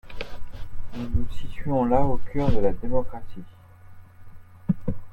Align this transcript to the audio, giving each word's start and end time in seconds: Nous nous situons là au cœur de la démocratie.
Nous 0.95 1.07
nous 1.11 1.27
situons 1.29 1.85
là 1.85 2.01
au 2.01 2.17
cœur 2.33 2.51
de 2.51 2.57
la 2.57 2.71
démocratie. 2.73 3.43